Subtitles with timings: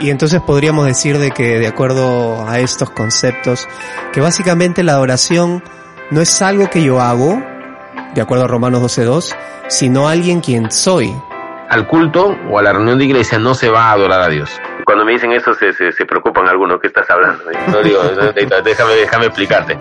[0.00, 3.66] Y entonces podríamos decir de que de acuerdo a estos conceptos,
[4.12, 5.62] que básicamente la adoración
[6.10, 7.42] no es algo que yo hago,
[8.14, 9.34] de acuerdo a Romanos 12.2,
[9.68, 11.12] sino alguien quien soy.
[11.68, 14.60] Al culto o a la reunión de iglesia no se va a adorar a Dios.
[14.84, 17.42] Cuando me dicen eso se, se, se preocupan algunos, ¿qué estás hablando?
[17.72, 18.02] No digo,
[18.64, 19.76] déjame, déjame explicarte.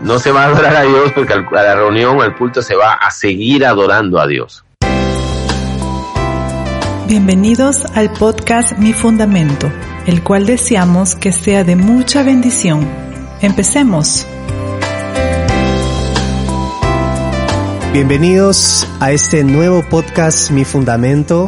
[0.00, 2.74] No se va a adorar a Dios porque a la reunión o al culto se
[2.74, 4.65] va a seguir adorando a Dios.
[7.08, 9.70] Bienvenidos al podcast Mi Fundamento,
[10.06, 12.84] el cual deseamos que sea de mucha bendición.
[13.40, 14.26] Empecemos.
[17.92, 21.46] Bienvenidos a este nuevo podcast Mi Fundamento.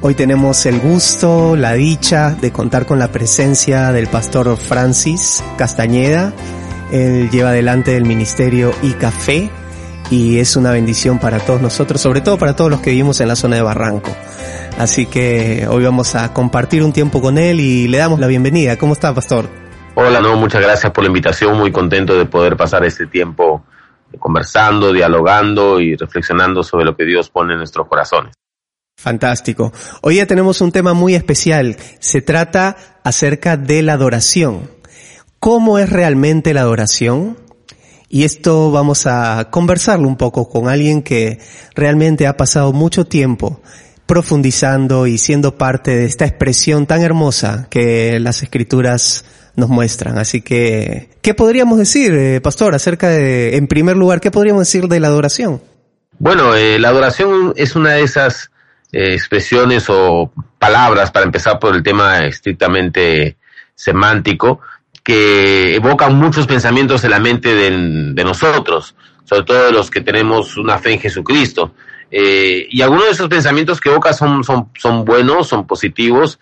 [0.00, 6.32] Hoy tenemos el gusto, la dicha de contar con la presencia del pastor Francis Castañeda.
[6.90, 9.50] Él lleva adelante el ministerio y café
[10.10, 13.28] y es una bendición para todos nosotros, sobre todo para todos los que vivimos en
[13.28, 14.16] la zona de Barranco.
[14.78, 18.76] Así que hoy vamos a compartir un tiempo con él y le damos la bienvenida.
[18.76, 19.48] ¿Cómo está, pastor?
[19.94, 21.56] Hola, no, muchas gracias por la invitación.
[21.56, 23.64] Muy contento de poder pasar este tiempo
[24.18, 28.34] conversando, dialogando y reflexionando sobre lo que Dios pone en nuestros corazones.
[28.98, 29.72] Fantástico.
[30.02, 31.76] Hoy ya tenemos un tema muy especial.
[31.98, 34.70] Se trata acerca de la adoración.
[35.40, 37.38] ¿Cómo es realmente la adoración?
[38.10, 41.38] Y esto vamos a conversarlo un poco con alguien que
[41.74, 43.62] realmente ha pasado mucho tiempo
[44.06, 49.24] profundizando y siendo parte de esta expresión tan hermosa que las escrituras
[49.56, 50.18] nos muestran.
[50.18, 54.86] Así que, ¿qué podríamos decir, eh, pastor, acerca de, en primer lugar, qué podríamos decir
[54.86, 55.60] de la adoración?
[56.18, 58.50] Bueno, eh, la adoración es una de esas
[58.92, 63.36] eh, expresiones o palabras, para empezar por el tema estrictamente
[63.74, 64.60] semántico,
[65.02, 67.70] que evocan muchos pensamientos en la mente de,
[68.12, 68.94] de nosotros,
[69.24, 71.74] sobre todo de los que tenemos una fe en Jesucristo.
[72.10, 76.38] Eh, y algunos de esos pensamientos que evoca son, son, son buenos, son positivos,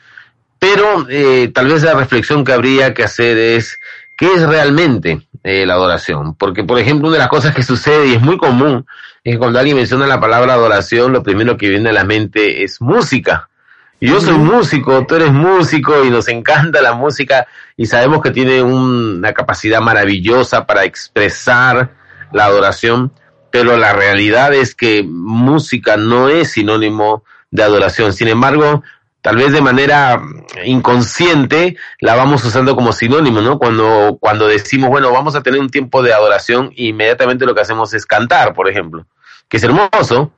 [0.59, 3.79] pero eh, tal vez la reflexión que habría que hacer es
[4.17, 6.35] qué es realmente eh, la adoración.
[6.35, 8.87] Porque, por ejemplo, una de las cosas que sucede y es muy común
[9.23, 12.63] es que cuando alguien menciona la palabra adoración, lo primero que viene a la mente
[12.63, 13.49] es música.
[14.01, 17.47] Yo soy músico, tú eres músico y nos encanta la música
[17.77, 21.91] y sabemos que tiene una capacidad maravillosa para expresar
[22.33, 23.13] la adoración
[23.55, 27.23] pero la realidad es que música no es sinónimo
[27.53, 28.13] de adoración.
[28.13, 28.83] Sin embargo,
[29.23, 30.21] tal vez de manera
[30.65, 33.61] inconsciente la vamos usando como sinónimo, ¿no?
[33.61, 37.95] Cuando, cuando decimos, bueno, vamos a tener un tiempo de adoración, inmediatamente lo que hacemos
[37.95, 39.07] es cantar, por ejemplo,
[39.49, 40.33] que es hermoso.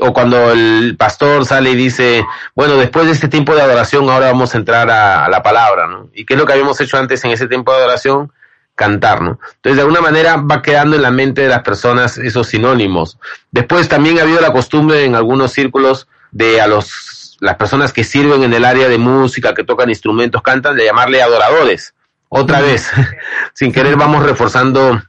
[0.00, 2.26] O cuando el pastor sale y dice,
[2.56, 5.86] bueno, después de este tiempo de adoración, ahora vamos a entrar a, a la palabra,
[5.86, 6.10] ¿no?
[6.12, 8.32] ¿Y qué es lo que habíamos hecho antes en ese tiempo de adoración?
[8.78, 9.40] Cantar, ¿no?
[9.56, 13.18] Entonces, de alguna manera va quedando en la mente de las personas esos sinónimos.
[13.50, 18.04] Después también ha habido la costumbre en algunos círculos de a los las personas que
[18.04, 21.94] sirven en el área de música, que tocan instrumentos, cantan, de llamarle adoradores.
[22.28, 22.90] Otra vez,
[23.54, 25.02] sin querer vamos reforzando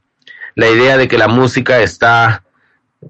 [0.56, 2.44] la idea de que la música está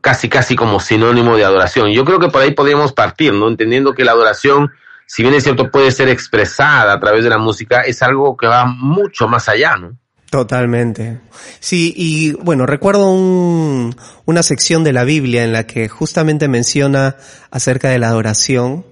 [0.01, 1.89] casi casi como sinónimo de adoración.
[1.91, 3.47] Yo creo que por ahí podríamos partir, ¿no?
[3.47, 4.71] Entendiendo que la adoración,
[5.05, 8.47] si bien es cierto, puede ser expresada a través de la música, es algo que
[8.47, 9.97] va mucho más allá, ¿no?
[10.29, 11.19] Totalmente.
[11.59, 13.95] Sí, y bueno, recuerdo un,
[14.25, 17.15] una sección de la Biblia en la que justamente menciona
[17.49, 18.85] acerca de la adoración.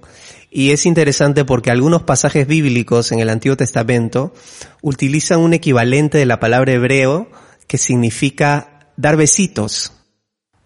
[0.50, 4.34] Y es interesante porque algunos pasajes bíblicos en el Antiguo Testamento
[4.82, 7.30] utilizan un equivalente de la palabra hebreo
[7.68, 9.92] que significa dar besitos.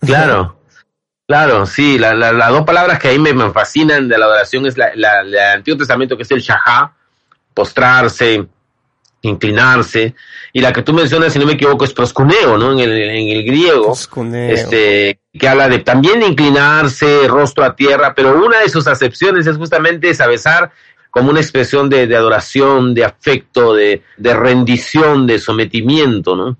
[0.00, 0.58] Claro,
[1.26, 4.78] claro, sí, las la, dos palabras que ahí me, me, fascinan de la adoración es
[4.78, 6.94] la, del Antiguo Testamento que es el shahá,
[7.52, 8.46] postrarse,
[9.22, 10.14] inclinarse,
[10.52, 12.72] y la que tú mencionas, si no me equivoco, es proscuneo, ¿no?
[12.72, 14.52] En el, en el griego, proscuneo.
[14.52, 19.56] este, que habla de también inclinarse, rostro a tierra, pero una de sus acepciones es
[19.56, 20.70] justamente esa besar
[21.10, 26.56] como una expresión de, de adoración, de afecto, de, de rendición, de sometimiento, ¿no?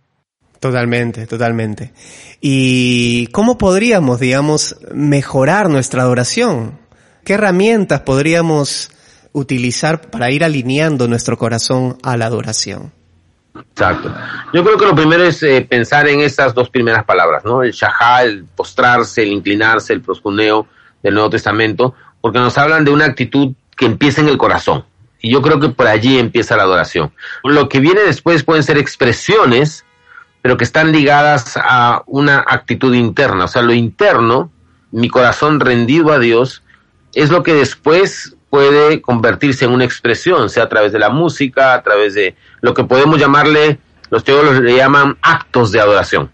[0.60, 1.92] Totalmente, totalmente.
[2.40, 6.78] ¿Y cómo podríamos, digamos, mejorar nuestra adoración?
[7.24, 8.90] ¿Qué herramientas podríamos
[9.32, 12.92] utilizar para ir alineando nuestro corazón a la adoración?
[13.54, 14.14] Exacto.
[14.52, 17.62] Yo creo que lo primero es eh, pensar en estas dos primeras palabras, ¿no?
[17.62, 20.66] El shahá, el postrarse, el inclinarse, el proscuneo
[21.02, 24.84] del Nuevo Testamento, porque nos hablan de una actitud que empieza en el corazón.
[25.20, 27.12] Y yo creo que por allí empieza la adoración.
[27.44, 29.84] Lo que viene después pueden ser expresiones,
[30.40, 33.44] pero que están ligadas a una actitud interna.
[33.44, 34.50] O sea, lo interno,
[34.90, 36.62] mi corazón rendido a Dios,
[37.14, 41.72] es lo que después puede convertirse en una expresión, sea a través de la música,
[41.72, 43.78] a través de lo que podemos llamarle,
[44.10, 46.30] los teólogos le llaman actos de adoración.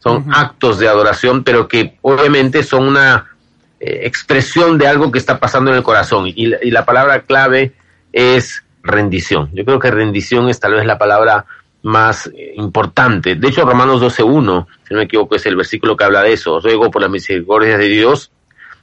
[0.00, 3.30] Son actos de adoración, pero que obviamente son una
[3.78, 6.26] eh, expresión de algo que está pasando en el corazón.
[6.26, 7.74] Y, y la palabra clave
[8.12, 9.50] es rendición.
[9.52, 11.44] Yo creo que rendición es tal vez la palabra
[11.82, 13.36] más eh, importante.
[13.36, 16.58] De hecho, Romanos 12.1, si no me equivoco, es el versículo que habla de eso.
[16.58, 18.32] Ruego por la misericordia de Dios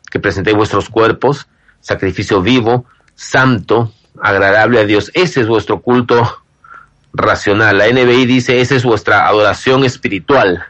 [0.10, 1.50] que presentéis vuestros cuerpos,
[1.88, 2.86] sacrificio vivo,
[3.16, 5.10] santo, agradable a Dios.
[5.14, 6.44] Ese es vuestro culto
[7.14, 7.78] racional.
[7.78, 10.66] La NBI dice, esa es vuestra adoración espiritual.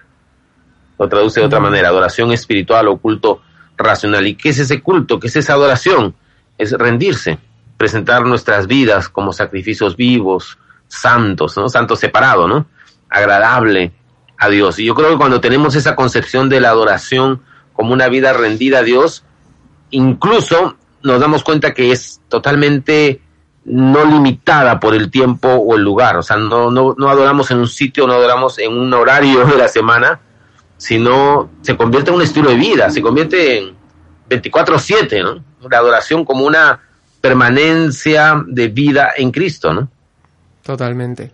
[1.00, 3.42] Lo traduce de otra manera, adoración espiritual o culto
[3.78, 4.28] racional.
[4.28, 5.20] ¿Y qué es ese culto?
[5.20, 6.14] ¿Qué es esa adoración?
[6.60, 7.40] Es rendirse
[7.78, 11.68] presentar nuestras vidas como sacrificios vivos, santos, ¿no?
[11.68, 12.68] Santo separado, ¿no?
[13.10, 13.92] Agradable
[14.38, 14.78] a Dios.
[14.78, 17.42] Y yo creo que cuando tenemos esa concepción de la adoración
[17.74, 19.24] como una vida rendida a Dios,
[19.90, 23.22] incluso nos damos cuenta que es totalmente
[23.66, 26.18] no limitada por el tiempo o el lugar.
[26.18, 29.58] O sea, no, no, no adoramos en un sitio, no adoramos en un horario de
[29.58, 30.20] la semana,
[30.78, 33.76] sino se convierte en un estilo de vida, se convierte en
[34.30, 35.44] 24/7, ¿no?
[35.70, 36.80] La adoración como una
[37.20, 39.90] permanencia de vida en Cristo, ¿no?
[40.64, 41.32] Totalmente.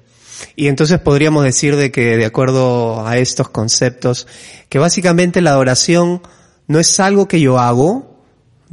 [0.55, 4.27] Y entonces podríamos decir de que de acuerdo a estos conceptos,
[4.69, 6.21] que básicamente la adoración
[6.67, 8.12] no es algo que yo hago,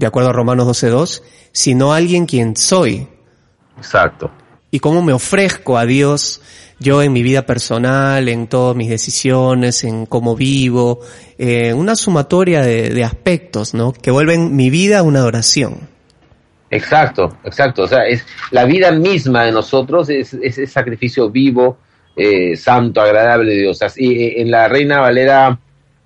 [0.01, 3.07] de acuerdo a Romanos 12.2, sino alguien quien soy.
[3.77, 4.31] Exacto.
[4.71, 6.41] Y cómo me ofrezco a Dios
[6.79, 11.01] yo en mi vida personal, en todas mis decisiones, en cómo vivo,
[11.37, 13.93] en una sumatoria de, de aspectos, ¿no?
[13.93, 15.91] Que vuelven mi vida una adoración.
[16.71, 17.83] Exacto, exacto.
[17.83, 21.77] O sea, es la vida misma de nosotros es sacrificio vivo,
[22.17, 23.83] eh, santo, agradable de Dios.
[23.83, 25.59] Así, eh, en la Reina Valera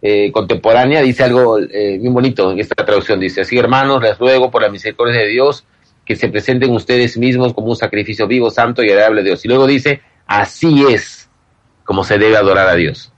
[0.07, 3.19] eh, contemporánea dice algo eh, muy bonito en esta traducción.
[3.19, 5.65] Dice, así hermanos, les ruego por la misericordia de Dios
[6.05, 9.45] que se presenten ustedes mismos como un sacrificio vivo, santo y agradable de Dios.
[9.47, 11.31] Y luego dice, así es
[11.85, 13.11] como se debe adorar a Dios.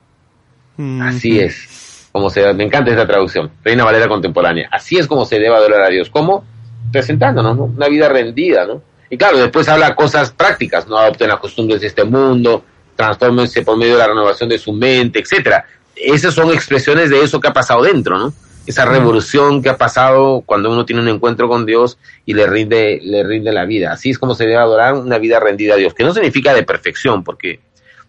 [1.02, 2.08] Así es.
[2.12, 3.50] Como se, me encanta esta traducción.
[3.64, 4.68] Reina Valera contemporánea.
[4.70, 6.08] Así es como se debe adorar a Dios.
[6.08, 6.44] ¿Cómo?
[6.92, 7.64] presentándonos, ¿no?
[7.64, 8.82] Una vida rendida, ¿no?
[9.10, 12.64] Y claro, después habla cosas prácticas, no adopten las costumbres de este mundo,
[12.96, 15.64] transfórmense por medio de la renovación de su mente, etcétera.
[15.96, 18.32] Esas son expresiones de eso que ha pasado dentro, ¿no?
[18.66, 23.00] Esa revolución que ha pasado cuando uno tiene un encuentro con Dios y le rinde,
[23.02, 23.92] le rinde la vida.
[23.92, 26.64] Así es como se debe adorar una vida rendida a Dios, que no significa de
[26.64, 27.60] perfección, porque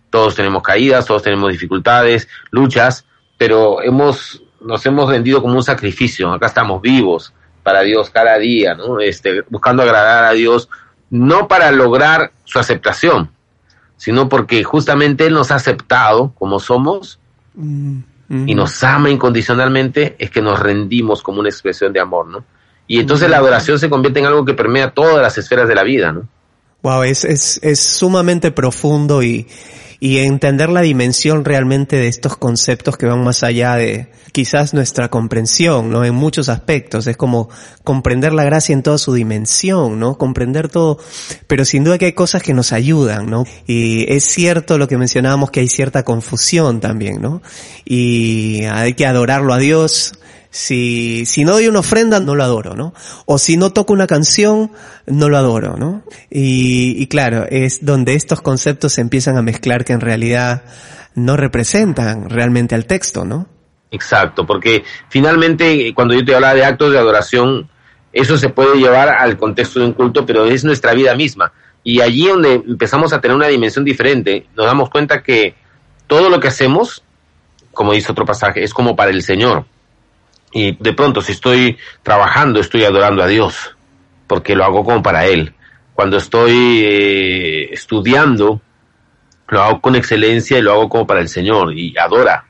[0.10, 3.06] todos tenemos caídas, todos tenemos dificultades, luchas,
[3.38, 6.32] pero hemos, nos hemos rendido como un sacrificio.
[6.34, 7.34] Acá estamos vivos,
[7.68, 9.02] para Dios cada día, ¿no?
[9.02, 10.70] Este, buscando agradar a Dios,
[11.10, 13.30] no para lograr su aceptación,
[13.98, 17.20] sino porque justamente Él nos ha aceptado como somos
[17.58, 22.44] y nos ama incondicionalmente, es que nos rendimos como una expresión de amor, ¿no?
[22.86, 25.84] Y entonces la adoración se convierte en algo que permea todas las esferas de la
[25.84, 26.28] vida, ¿no?
[26.88, 29.46] Wow, es, es, es sumamente profundo y,
[30.00, 35.10] y entender la dimensión realmente de estos conceptos que van más allá de quizás nuestra
[35.10, 36.06] comprensión, ¿no?
[36.06, 37.06] En muchos aspectos.
[37.08, 37.50] Es como
[37.84, 40.18] comprender la gracia en toda su dimensión, ¿no?
[40.18, 40.98] Comprender todo.
[41.48, 43.44] Pero sin duda que hay cosas que nos ayudan, ¿no?
[43.66, 47.42] Y es cierto lo que mencionábamos que hay cierta confusión también, ¿no?
[47.84, 50.14] Y hay que adorarlo a Dios,
[50.50, 52.94] si, si no doy una ofrenda, no lo adoro, ¿no?
[53.26, 54.72] O si no toco una canción,
[55.06, 56.04] no lo adoro, ¿no?
[56.30, 60.64] Y, y claro, es donde estos conceptos se empiezan a mezclar que en realidad
[61.16, 63.48] no representan realmente al texto, ¿no?
[63.92, 67.70] Exacto, porque finalmente cuando yo te hablaba de actos de adoración,
[68.14, 71.54] eso se puede llevar al contexto de un culto, pero es nuestra vida misma.
[71.84, 75.56] Y allí donde empezamos a tener una dimensión diferente, nos damos cuenta que
[76.06, 77.04] todo lo que hacemos,
[77.72, 79.66] como dice otro pasaje, es como para el Señor.
[80.52, 83.76] Y de pronto, si estoy trabajando, estoy adorando a Dios,
[84.28, 85.54] porque lo hago como para Él.
[85.94, 88.62] Cuando estoy eh, estudiando,
[89.50, 92.46] lo hago con excelencia y lo hago como para el Señor y adora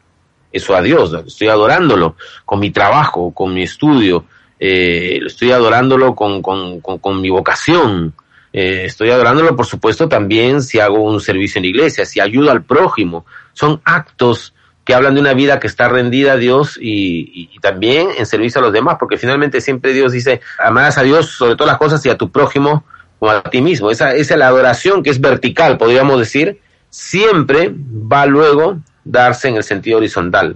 [0.51, 1.13] eso a Dios.
[1.25, 4.25] Estoy adorándolo con mi trabajo, con mi estudio,
[4.59, 8.13] eh, estoy adorándolo con, con, con, mi vocación.
[8.51, 12.51] Eh, estoy adorándolo, por supuesto, también si hago un servicio en la iglesia, si ayudo
[12.51, 13.25] al prójimo.
[13.53, 14.53] Son actos
[14.87, 18.59] que hablan de una vida que está rendida a Dios y, y, también en servicio
[18.59, 22.05] a los demás, porque finalmente siempre Dios dice, amarás a Dios sobre todas las cosas
[22.05, 22.85] y a tu prójimo
[23.19, 23.91] como a ti mismo.
[23.91, 29.57] Esa, esa es la adoración que es vertical, podríamos decir, siempre va luego darse en
[29.57, 30.55] el sentido horizontal.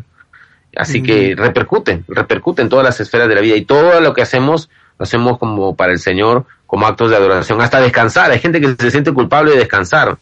[0.78, 4.22] Así que repercuten, repercuten en todas las esferas de la vida y todo lo que
[4.22, 8.32] hacemos lo hacemos como para el Señor, como actos de adoración, hasta descansar.
[8.32, 10.18] Hay gente que se siente culpable de descansar,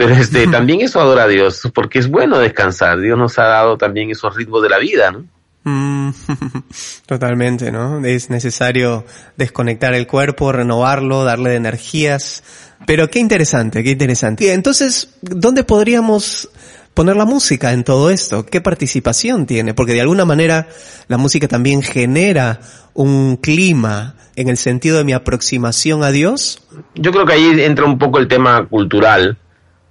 [0.00, 2.98] pero este también eso adora a Dios, porque es bueno descansar.
[3.00, 5.26] Dios nos ha dado también esos ritmos de la vida, ¿no?
[5.64, 6.10] Mm,
[7.06, 8.02] totalmente, ¿no?
[8.02, 9.04] Es necesario
[9.36, 12.42] desconectar el cuerpo, renovarlo, darle energías.
[12.86, 14.54] Pero qué interesante, qué interesante.
[14.54, 16.48] Entonces, ¿dónde podríamos
[16.94, 18.46] poner la música en todo esto?
[18.46, 19.74] ¿Qué participación tiene?
[19.74, 20.66] Porque de alguna manera
[21.08, 22.60] la música también genera
[22.94, 26.62] un clima en el sentido de mi aproximación a Dios.
[26.94, 29.36] Yo creo que ahí entra un poco el tema cultural,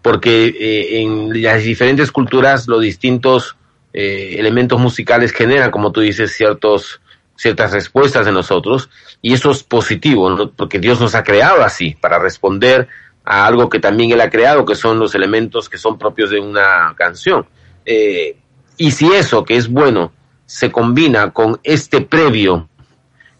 [0.01, 3.57] porque eh, en las diferentes culturas los distintos
[3.93, 7.01] eh, elementos musicales generan, como tú dices, ciertos,
[7.35, 8.89] ciertas respuestas de nosotros,
[9.21, 12.87] y eso es positivo, porque Dios nos ha creado así, para responder
[13.25, 16.39] a algo que también Él ha creado, que son los elementos que son propios de
[16.39, 17.45] una canción.
[17.85, 18.37] Eh,
[18.77, 20.13] y si eso, que es bueno,
[20.45, 22.69] se combina con este previo,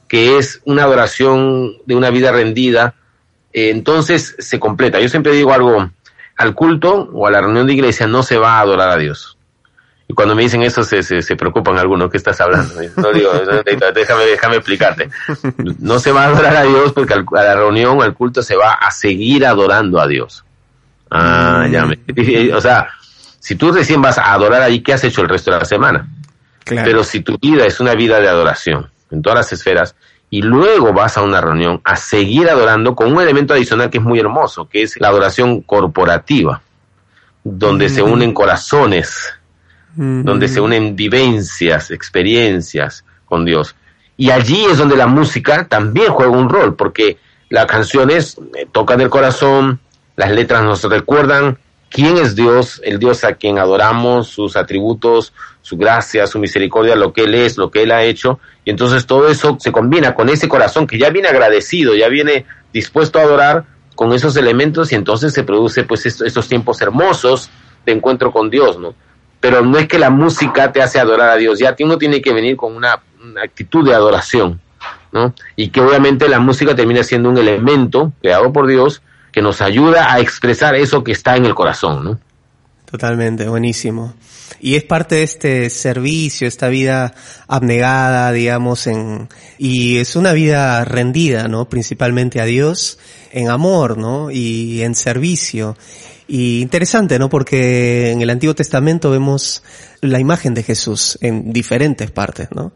[0.07, 2.95] que es una adoración de una vida rendida,
[3.53, 4.99] eh, entonces se completa.
[4.99, 5.89] Yo siempre digo algo,
[6.39, 9.37] al culto o a la reunión de iglesia no se va a adorar a Dios.
[10.07, 12.73] Y cuando me dicen eso se, se, preocupan algunos, ¿qué estás hablando?
[12.95, 13.31] No digo,
[13.93, 15.09] déjame, déjame explicarte.
[15.79, 18.73] No se va a adorar a Dios porque a la reunión, al culto se va
[18.73, 20.45] a seguir adorando a Dios.
[21.11, 21.99] Ah, ya me,
[22.53, 22.87] o sea,
[23.39, 26.07] si tú recién vas a adorar ahí, ¿qué has hecho el resto de la semana?
[26.63, 29.93] Pero si tu vida es una vida de adoración en todas las esferas
[30.29, 34.03] y luego vas a una reunión a seguir adorando con un elemento adicional que es
[34.03, 36.61] muy hermoso, que es la adoración corporativa,
[37.43, 39.33] donde se unen corazones,
[39.95, 43.75] donde se unen vivencias, experiencias con Dios.
[44.17, 47.17] Y allí es donde la música también juega un rol, porque
[47.49, 49.79] las canciones eh, tocan el corazón,
[50.15, 51.57] las letras nos recuerdan
[51.89, 57.13] quién es Dios, el Dios a quien adoramos, sus atributos, su gracia, su misericordia, lo
[57.13, 58.39] que Él es, lo que Él ha hecho.
[58.65, 62.45] Y entonces todo eso se combina con ese corazón que ya viene agradecido, ya viene
[62.71, 63.65] dispuesto a adorar
[63.95, 67.49] con esos elementos y entonces se produce pues estos tiempos hermosos
[67.85, 68.95] de encuentro con Dios, ¿no?
[69.39, 72.33] pero no es que la música te hace adorar a Dios, ya uno tiene que
[72.33, 73.01] venir con una,
[73.43, 74.61] actitud de adoración,
[75.11, 75.33] ¿no?
[75.57, 80.13] Y que obviamente la música termina siendo un elemento creado por Dios que nos ayuda
[80.13, 82.19] a expresar eso que está en el corazón, ¿no?
[82.89, 84.15] Totalmente, buenísimo.
[84.59, 87.13] Y es parte de este servicio, esta vida
[87.47, 91.69] abnegada, digamos, en, y es una vida rendida, ¿no?
[91.69, 92.97] Principalmente a Dios,
[93.31, 94.31] en amor, ¿no?
[94.31, 95.77] Y en servicio.
[96.27, 97.29] Y interesante, ¿no?
[97.29, 99.63] Porque en el Antiguo Testamento vemos
[100.01, 102.73] la imagen de Jesús en diferentes partes, ¿no?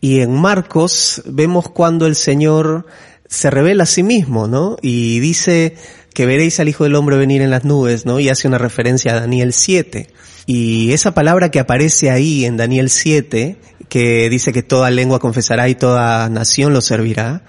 [0.00, 2.86] Y en Marcos vemos cuando el Señor
[3.34, 4.76] se revela a sí mismo, ¿no?
[4.80, 5.76] Y dice
[6.14, 8.20] que veréis al Hijo del Hombre venir en las nubes, ¿no?
[8.20, 10.08] Y hace una referencia a Daniel 7.
[10.46, 15.68] Y esa palabra que aparece ahí en Daniel 7, que dice que toda lengua confesará
[15.68, 17.42] y toda nación lo servirá,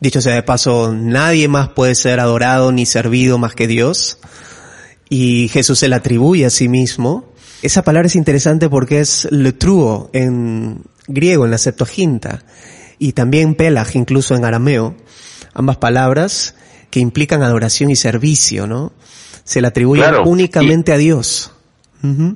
[0.00, 4.18] dicho sea de paso, nadie más puede ser adorado ni servido más que Dios
[5.08, 7.32] y Jesús se la atribuye a sí mismo.
[7.62, 12.44] Esa palabra es interesante porque es letruo en griego, en la Septuaginta,
[12.98, 14.94] y también pelag, incluso en arameo,
[15.54, 16.56] ambas palabras
[16.90, 18.92] que implican adoración y servicio, ¿no?
[19.44, 21.50] Se la atribuye únicamente a Dios.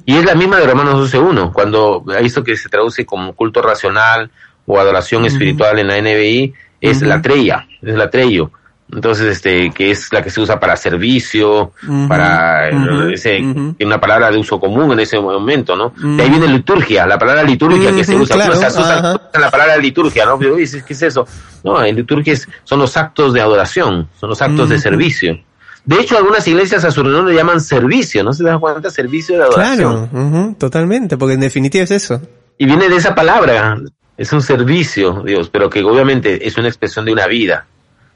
[0.06, 4.30] Y es la misma de Romanos 12.1, cuando esto que se traduce como culto racional
[4.66, 8.50] o adoración espiritual en la NBI, es la treya, es la treyo.
[8.90, 11.72] Entonces, este, que es la que se usa para servicio,
[12.08, 12.70] para
[13.10, 13.38] ese,
[13.80, 15.92] una palabra de uso común en ese momento, ¿no?
[15.96, 19.76] De ahí viene liturgia, la palabra liturgia que se usa, claro, se usa la palabra
[19.76, 20.38] liturgia, ¿no?
[20.38, 21.26] Pero dices, ¿qué es eso?
[21.62, 25.38] No, en liturgia son los actos de adoración, son los actos de servicio.
[25.84, 28.90] De hecho, algunas iglesias a su reunión le llaman servicio, ¿no se dan cuenta?
[28.90, 30.08] Servicio de adoración.
[30.08, 32.22] Claro, totalmente, porque en definitiva es eso.
[32.56, 33.78] Y viene de esa palabra,
[34.16, 37.66] es un servicio, Dios, pero que obviamente es una expresión de una vida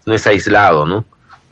[0.07, 1.05] no es aislado, ¿no?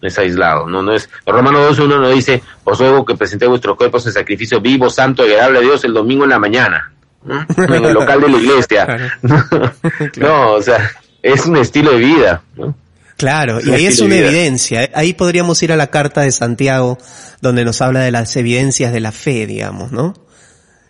[0.02, 1.08] No es aislado, no, no es.
[1.26, 5.22] Romano 12, uno no dice, os ruego que presente vuestros cuerpos en sacrificio vivo, santo,
[5.22, 6.92] agradable a Dios el domingo en la mañana,
[7.24, 7.46] ¿no?
[7.56, 9.20] en el local de la iglesia.
[10.16, 10.90] No, o sea,
[11.22, 12.74] es un estilo de vida, ¿no?
[13.20, 14.88] Claro, y ahí es una evidencia.
[14.94, 16.96] Ahí podríamos ir a la carta de Santiago,
[17.42, 20.14] donde nos habla de las evidencias de la fe, digamos, ¿no?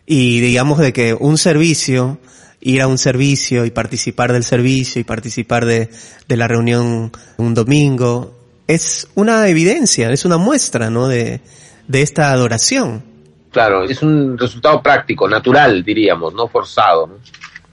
[0.06, 2.20] Y digamos de que un servicio
[2.60, 5.90] ir a un servicio y participar del servicio y participar de,
[6.28, 8.34] de la reunión un domingo,
[8.66, 11.08] es una evidencia, es una muestra, ¿no?
[11.08, 11.40] De,
[11.88, 13.02] de esta adoración.
[13.50, 17.14] Claro, es un resultado práctico, natural, diríamos, no forzado, ¿no?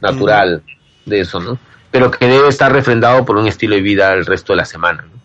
[0.02, 0.64] natural
[1.06, 1.58] de eso, ¿no?
[1.92, 5.04] Pero que debe estar refrendado por un estilo de vida el resto de la semana.
[5.04, 5.18] ¿no?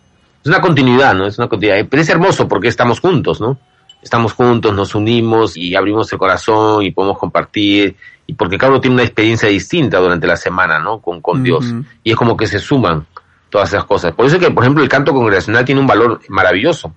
[0.43, 1.25] Es una continuidad, ¿no?
[1.25, 1.85] Es una continuidad.
[1.89, 3.57] Pero es hermoso porque estamos juntos, ¿no?
[4.03, 7.95] Estamos juntos, nos unimos y abrimos el corazón y podemos compartir,
[8.27, 10.99] y porque cada uno tiene una experiencia distinta durante la semana, ¿no?
[10.99, 11.65] Con, con Dios.
[12.03, 13.05] Y es como que se suman
[13.49, 14.13] todas esas cosas.
[14.13, 16.93] Por eso que, por ejemplo, el canto congregacional tiene un valor maravilloso,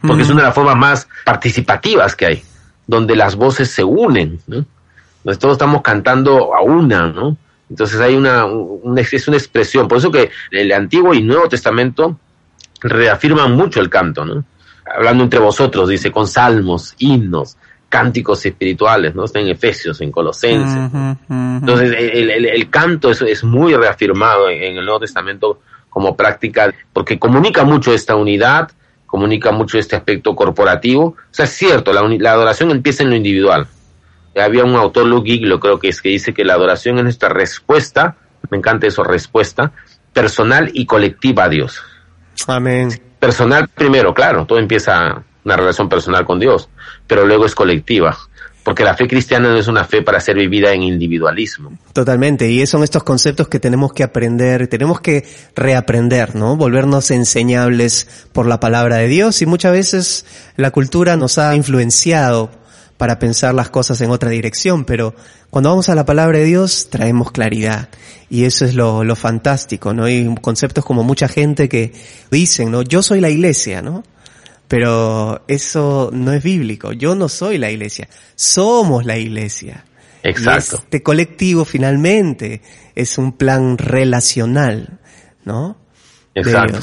[0.00, 2.42] porque es una de las formas más participativas que hay,
[2.86, 4.64] donde las voces se unen, ¿no?
[5.22, 7.36] Donde todos estamos cantando a una, ¿no?
[7.70, 9.88] Entonces hay una, una, es una expresión.
[9.88, 12.18] Por eso que el Antiguo y Nuevo Testamento
[12.80, 14.44] reafirman mucho el canto, ¿no?
[14.84, 17.56] Hablando entre vosotros, dice, con salmos, himnos,
[17.88, 19.24] cánticos espirituales, ¿no?
[19.24, 20.90] Está en Efesios, en Colosenses.
[21.30, 26.16] Entonces, el, el, el, canto es, es muy reafirmado en, en, el Nuevo Testamento como
[26.16, 28.70] práctica, porque comunica mucho esta unidad,
[29.06, 31.04] comunica mucho este aspecto corporativo.
[31.04, 33.68] O sea, es cierto, la, la adoración empieza en lo individual.
[34.36, 37.28] Había un autor, Luke Giglio, creo que es, que dice que la adoración es nuestra
[37.28, 38.16] respuesta,
[38.50, 39.70] me encanta eso, respuesta,
[40.12, 41.80] personal y colectiva a Dios.
[42.48, 42.88] Amén.
[43.24, 46.68] Personal primero, claro, todo empieza una relación personal con Dios,
[47.06, 48.14] pero luego es colectiva.
[48.62, 51.72] Porque la fe cristiana no es una fe para ser vivida en individualismo.
[51.94, 55.24] Totalmente, y son estos conceptos que tenemos que aprender, tenemos que
[55.56, 56.56] reaprender, ¿no?
[56.58, 60.26] Volvernos enseñables por la palabra de Dios y muchas veces
[60.56, 62.50] la cultura nos ha influenciado
[62.96, 65.14] para pensar las cosas en otra dirección, pero
[65.50, 67.88] cuando vamos a la palabra de Dios traemos claridad
[68.30, 70.04] y eso es lo, lo fantástico, ¿no?
[70.04, 71.92] Hay conceptos como mucha gente que
[72.30, 72.82] dicen, ¿no?
[72.82, 74.04] Yo soy la iglesia, ¿no?
[74.68, 76.92] Pero eso no es bíblico.
[76.92, 78.08] Yo no soy la iglesia.
[78.34, 79.84] Somos la iglesia.
[80.22, 80.76] Exacto.
[80.76, 82.62] Y este colectivo finalmente
[82.94, 84.98] es un plan relacional,
[85.44, 85.76] ¿no?
[86.34, 86.80] Exacto.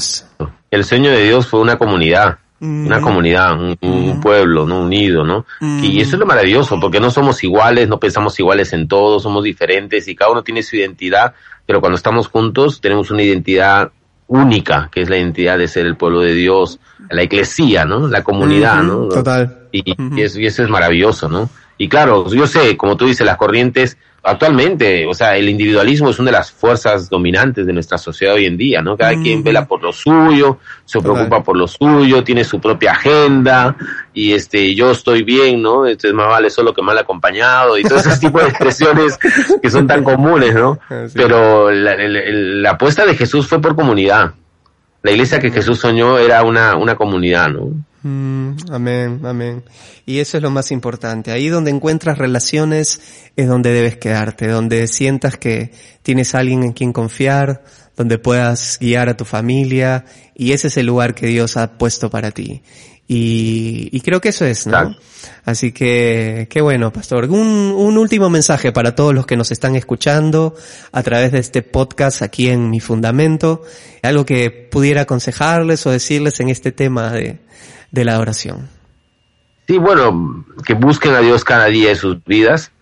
[0.70, 2.38] El sueño de Dios fue una comunidad.
[2.62, 2.86] Mm.
[2.86, 4.82] Una comunidad, un, un, pueblo, ¿no?
[4.82, 5.46] Unido, ¿no?
[5.58, 5.82] Mm.
[5.82, 9.42] Y eso es lo maravilloso, porque no somos iguales, no pensamos iguales en todo, somos
[9.42, 11.34] diferentes y cada uno tiene su identidad,
[11.66, 13.90] pero cuando estamos juntos tenemos una identidad
[14.28, 16.78] única, que es la identidad de ser el pueblo de Dios,
[17.10, 18.06] la iglesia, ¿no?
[18.06, 19.08] La comunidad, ¿no?
[19.08, 19.66] Total.
[19.72, 21.50] Y, y, eso, y, eso, es maravilloso, ¿no?
[21.78, 26.18] Y claro, yo sé, como tú dices, las corrientes, actualmente, o sea, el individualismo es
[26.18, 28.96] una de las fuerzas dominantes de nuestra sociedad hoy en día, ¿no?
[28.96, 33.76] Cada quien vela por lo suyo, se preocupa por lo suyo, tiene su propia agenda,
[34.14, 35.86] y este, yo estoy bien, ¿no?
[35.86, 39.18] Este es más vale solo que mal acompañado, y todo ese tipo de expresiones
[39.60, 40.78] que son tan comunes, ¿no?
[40.88, 41.14] Sí.
[41.14, 44.34] Pero la, la, la apuesta de Jesús fue por comunidad
[45.02, 47.72] la iglesia que Jesús soñó era una, una comunidad, ¿no?
[48.02, 49.64] Mm, amén, amén.
[50.06, 51.30] Y eso es lo más importante.
[51.30, 53.00] Ahí donde encuentras relaciones
[53.36, 57.62] es donde debes quedarte, donde sientas que tienes a alguien en quien confiar,
[57.96, 62.10] donde puedas guiar a tu familia, y ese es el lugar que Dios ha puesto
[62.10, 62.62] para ti.
[63.06, 64.96] Y, y creo que eso es, ¿no?
[65.44, 67.24] Así que, qué bueno, pastor.
[67.24, 70.54] Un, un último mensaje para todos los que nos están escuchando
[70.92, 73.62] a través de este podcast aquí en Mi Fundamento.
[74.02, 77.38] Algo que pudiera aconsejarles o decirles en este tema de,
[77.92, 78.68] de la adoración.
[79.68, 82.72] Sí, bueno, que busquen a Dios cada día de sus vidas,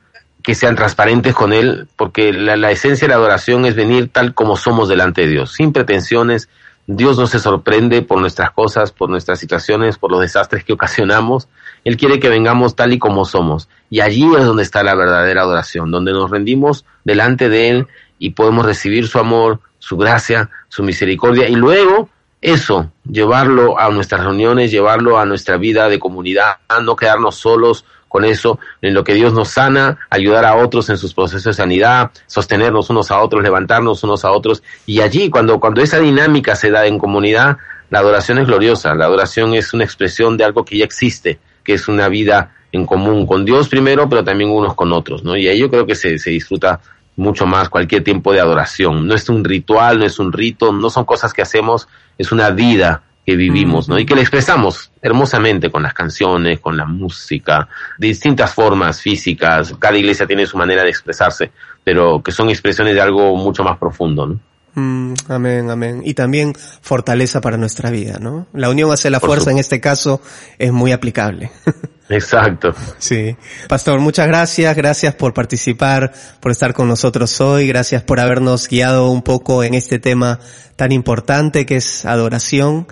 [0.43, 4.33] que sean transparentes con Él, porque la, la esencia de la adoración es venir tal
[4.33, 6.49] como somos delante de Dios, sin pretensiones,
[6.97, 11.49] Dios no se sorprende por nuestras cosas, por nuestras situaciones, por los desastres que ocasionamos.
[11.85, 13.69] Él quiere que vengamos tal y como somos.
[13.91, 17.87] Y allí es donde está la verdadera adoración, donde nos rendimos delante de Él
[18.19, 22.09] y podemos recibir su amor, su gracia, su misericordia y luego
[22.41, 28.25] eso, llevarlo a nuestras reuniones, llevarlo a nuestra vida de comunidad, no quedarnos solos con
[28.25, 32.11] eso, en lo que Dios nos sana, ayudar a otros en sus procesos de sanidad,
[32.27, 34.65] sostenernos unos a otros, levantarnos unos a otros.
[34.85, 38.95] Y allí, cuando, cuando esa dinámica se da en comunidad, la adoración es gloriosa.
[38.95, 42.85] La adoración es una expresión de algo que ya existe, que es una vida en
[42.85, 45.37] común con Dios primero, pero también unos con otros, ¿no?
[45.37, 46.81] Y ahí yo creo que se, se disfruta
[47.21, 49.07] mucho más cualquier tiempo de adoración.
[49.07, 51.87] No es un ritual, no es un rito, no son cosas que hacemos,
[52.19, 53.99] es una vida que vivimos, ¿no?
[53.99, 59.75] Y que la expresamos hermosamente con las canciones, con la música, de distintas formas físicas.
[59.79, 61.53] Cada iglesia tiene su manera de expresarse,
[61.85, 64.41] pero que son expresiones de algo mucho más profundo, ¿no?
[64.75, 66.03] Mm, amén, amén.
[66.05, 68.47] Y también fortaleza para nuestra vida, ¿no?
[68.55, 69.51] La unión hace la Por fuerza, su...
[69.51, 70.23] en este caso,
[70.59, 71.51] es muy aplicable.
[72.11, 72.75] Exacto.
[72.99, 73.37] Sí.
[73.69, 74.77] Pastor, muchas gracias.
[74.77, 77.69] Gracias por participar, por estar con nosotros hoy.
[77.69, 80.41] Gracias por habernos guiado un poco en este tema
[80.75, 82.89] tan importante que es adoración.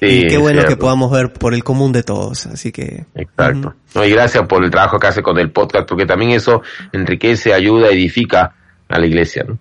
[0.00, 2.46] Sí, y qué bueno que podamos ver por el común de todos.
[2.46, 3.06] Así que.
[3.14, 3.68] Exacto.
[3.68, 3.74] Uh -huh.
[3.94, 6.60] no, y gracias por el trabajo que hace con el podcast, porque también eso
[6.92, 8.54] enriquece, ayuda, edifica
[8.86, 9.58] a la iglesia, ¿no?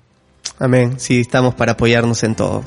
[0.60, 1.00] Amén.
[1.00, 2.64] Sí, estamos para apoyarnos en todo.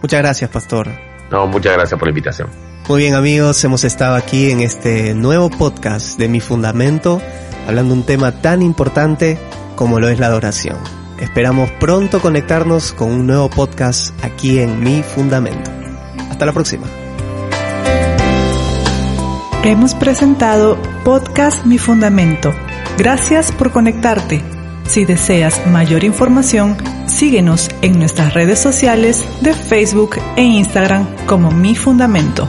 [0.00, 0.88] Muchas gracias, Pastor.
[1.30, 2.71] No, muchas gracias por la invitación.
[2.88, 7.22] Muy bien amigos, hemos estado aquí en este nuevo podcast de Mi Fundamento,
[7.66, 9.38] hablando un tema tan importante
[9.76, 10.76] como lo es la adoración.
[11.20, 15.70] Esperamos pronto conectarnos con un nuevo podcast aquí en Mi Fundamento.
[16.28, 16.88] Hasta la próxima.
[19.62, 22.52] Hemos presentado Podcast Mi Fundamento.
[22.98, 24.42] Gracias por conectarte.
[24.88, 31.76] Si deseas mayor información, síguenos en nuestras redes sociales de Facebook e Instagram como Mi
[31.76, 32.48] Fundamento.